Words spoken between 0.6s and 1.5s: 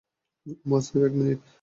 ওমর সাইফ, এক মিনিট।